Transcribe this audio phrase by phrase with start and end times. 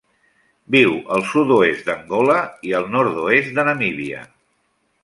[0.75, 4.27] Viu al sud-oest d'Angola i el nord-oest de Namíbia.